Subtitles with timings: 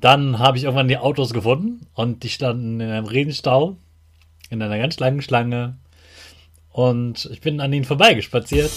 [0.00, 3.76] Dann habe ich irgendwann die Autos gefunden und die standen in einem Regenstau,
[4.50, 5.76] in einer ganz langen Schlange.
[6.70, 8.72] Und ich bin an ihnen vorbeigespaziert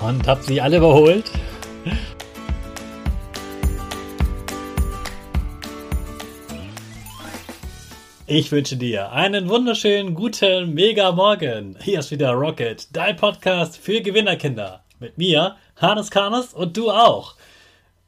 [0.00, 1.32] und habe sie alle überholt.
[8.28, 11.76] Ich wünsche dir einen wunderschönen guten Mega Morgen.
[11.82, 14.84] Hier ist wieder Rocket, dein Podcast für Gewinnerkinder.
[15.00, 17.34] Mit mir, Hannes Karnes und du auch.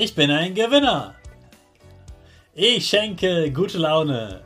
[0.00, 1.16] Ich bin ein Gewinner.
[2.54, 4.42] Ich schenke gute Laune.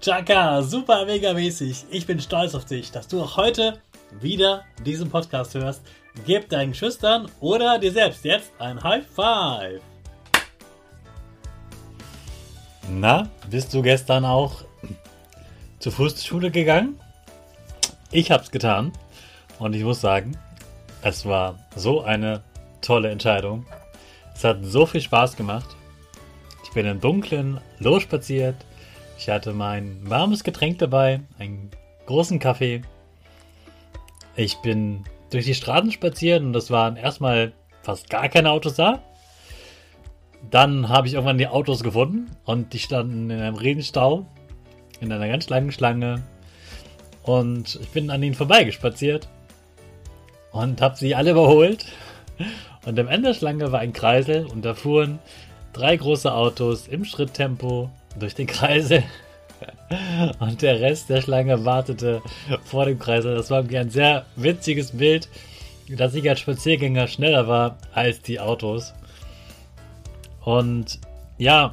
[0.00, 1.86] Chaka, super mega mäßig.
[1.90, 3.80] Ich bin stolz auf dich, dass du auch heute
[4.20, 5.82] wieder diesen Podcast hörst.
[6.26, 9.80] Gib deinen Schüchtern oder dir selbst jetzt ein High Five.
[12.88, 14.62] Na, bist du gestern auch
[15.80, 17.00] zur Fußschule gegangen?
[18.12, 18.92] Ich hab's getan
[19.58, 20.38] und ich muss sagen,
[21.02, 22.44] es war so eine
[22.80, 23.66] tolle Entscheidung.
[24.42, 25.76] Es hat so viel Spaß gemacht.
[26.64, 28.56] Ich bin im Dunkeln losspaziert
[29.22, 31.70] ich hatte mein warmes Getränk dabei, einen
[32.06, 32.82] großen Kaffee.
[34.34, 39.00] Ich bin durch die Straßen spaziert und das waren erstmal fast gar keine Autos da.
[40.50, 44.26] Dann habe ich irgendwann die Autos gefunden und die standen in einem Regenstau,
[45.00, 46.24] in einer ganz langen Schlange.
[47.22, 49.28] Und ich bin an ihnen vorbeigespaziert
[50.50, 51.86] und habe sie alle überholt.
[52.84, 55.18] Und am Ende der Schlange war ein Kreisel und da fuhren
[55.72, 59.02] drei große Autos im Schritttempo durch den Kreisel.
[60.40, 62.20] Und der Rest der Schlange wartete
[62.64, 63.36] vor dem Kreisel.
[63.36, 65.28] Das war ein sehr witziges Bild,
[65.88, 68.92] dass ich als Spaziergänger schneller war als die Autos.
[70.44, 70.98] Und
[71.38, 71.70] ja,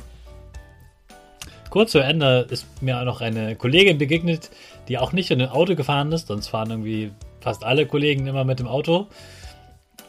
[1.70, 4.52] kurz zu Ende ist mir noch eine Kollegin begegnet,
[4.88, 8.44] die auch nicht in ein Auto gefahren ist, sonst fahren irgendwie fast alle Kollegen immer
[8.44, 9.08] mit dem Auto.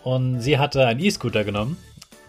[0.03, 1.77] Und sie hatte einen E-Scooter genommen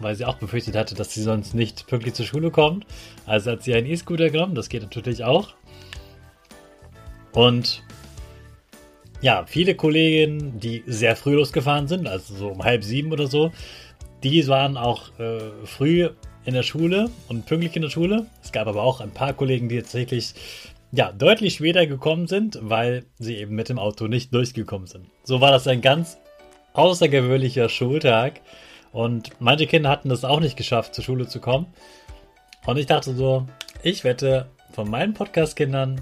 [0.02, 2.86] weil sie auch befürchtet hatte, dass sie sonst nicht pünktlich zur Schule kommt.
[3.26, 5.54] Also hat sie einen E-Scooter genommen, das geht natürlich auch.
[7.32, 7.82] Und
[9.20, 13.52] ja, viele Kolleginnen, die sehr früh losgefahren sind, also so um halb sieben oder so,
[14.22, 16.08] die waren auch äh, früh
[16.44, 18.26] in der Schule und pünktlich in der Schule.
[18.42, 20.34] Es gab aber auch ein paar Kollegen, die tatsächlich
[20.90, 25.06] ja, deutlich später gekommen sind, weil sie eben mit dem Auto nicht durchgekommen sind.
[25.24, 26.18] So war das ein ganz
[26.74, 28.40] außergewöhnlicher Schultag.
[28.92, 31.66] Und manche Kinder hatten es auch nicht geschafft, zur Schule zu kommen.
[32.66, 33.46] Und ich dachte so,
[33.82, 36.00] ich wette, von meinen Podcast-Kindern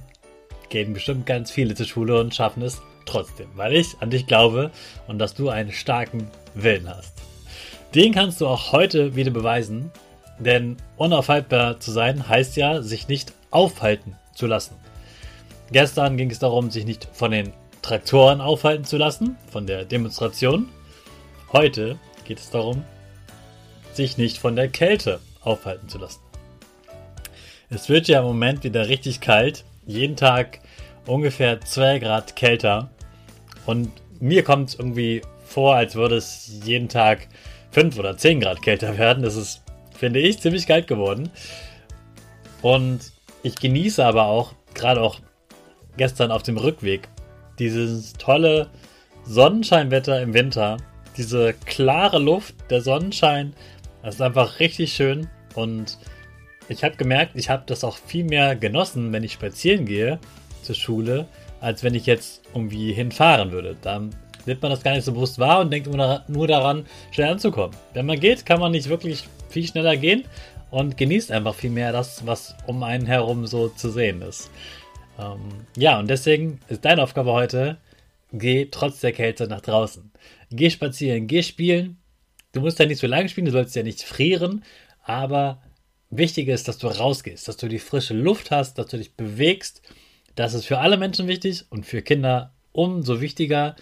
[0.69, 4.71] gehen bestimmt ganz viele zur Schule und schaffen es trotzdem, weil ich an dich glaube
[5.09, 7.15] und dass du einen starken Willen hast.
[7.95, 9.91] Den kannst du auch heute wieder beweisen,
[10.39, 14.77] denn unaufhaltbar zu sein heißt ja, sich nicht aufhalten zu lassen.
[15.73, 20.69] Gestern ging es darum, sich nicht von den Traktoren aufhalten zu lassen, von der Demonstration.
[21.53, 22.85] Heute geht es darum,
[23.93, 26.21] sich nicht von der Kälte aufhalten zu lassen.
[27.71, 29.65] Es wird ja im Moment wieder richtig kalt.
[29.87, 30.61] Jeden Tag
[31.07, 32.91] ungefähr 2 Grad kälter.
[33.67, 33.91] Und
[34.21, 37.29] mir kommt es irgendwie vor, als würde es jeden Tag
[37.73, 39.23] 5 oder 10 Grad kälter werden.
[39.23, 39.63] Das ist,
[39.97, 41.31] finde ich, ziemlich kalt geworden.
[42.63, 43.01] Und
[43.43, 45.21] ich genieße aber auch, gerade auch
[45.97, 47.09] gestern auf dem Rückweg,
[47.61, 48.69] dieses tolle
[49.25, 50.79] Sonnenscheinwetter im Winter.
[51.17, 53.53] Diese klare Luft, der Sonnenschein,
[54.03, 55.29] das ist einfach richtig schön.
[55.55, 55.99] Und
[56.69, 60.19] ich habe gemerkt, ich habe das auch viel mehr genossen, wenn ich spazieren gehe
[60.63, 61.27] zur Schule,
[61.61, 63.77] als wenn ich jetzt irgendwie hinfahren würde.
[63.83, 64.01] Da
[64.47, 67.77] nimmt man das gar nicht so bewusst wahr und denkt nur daran, schnell anzukommen.
[67.93, 70.25] Wenn man geht, kann man nicht wirklich viel schneller gehen
[70.71, 74.51] und genießt einfach viel mehr das, was um einen herum so zu sehen ist.
[75.21, 77.79] Ähm, ja, und deswegen ist deine Aufgabe heute,
[78.33, 80.11] geh trotz der Kälte nach draußen.
[80.51, 81.99] Geh spazieren, geh spielen.
[82.53, 84.65] Du musst ja nicht so lange spielen, du sollst ja nicht frieren,
[85.03, 85.63] aber
[86.11, 89.83] wichtig ist, dass du rausgehst, dass du die frische Luft hast, dass du dich bewegst.
[90.35, 93.77] Das ist für alle Menschen wichtig und für Kinder umso wichtiger.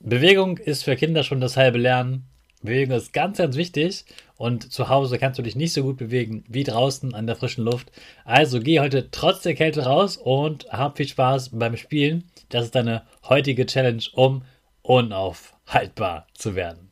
[0.00, 2.26] Bewegung ist für Kinder schon das halbe Lernen.
[2.62, 4.04] Bewegung ist ganz, ganz wichtig
[4.36, 7.64] und zu Hause kannst du dich nicht so gut bewegen wie draußen an der frischen
[7.64, 7.90] Luft.
[8.24, 12.24] Also geh heute trotz der Kälte raus und hab viel Spaß beim Spielen.
[12.48, 14.42] Das ist deine heutige Challenge, um
[14.82, 16.88] unaufhaltbar zu werden.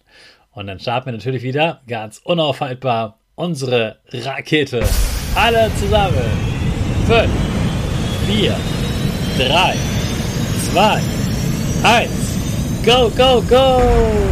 [0.52, 4.84] Und dann starten wir natürlich wieder ganz unaufhaltbar unsere Rakete.
[5.34, 6.50] Alle zusammen.
[7.06, 7.31] 5,
[8.26, 8.56] 4,
[9.38, 9.75] 3,
[10.73, 11.00] 2,
[11.82, 12.31] 1.
[12.84, 14.30] Go, go, go!